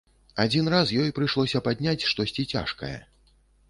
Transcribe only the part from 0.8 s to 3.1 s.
ёй прыйшлося падняць штосьці цяжкае.